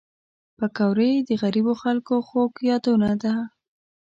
[0.57, 3.33] پکورې د غریبو خلک خوږ یادونه ده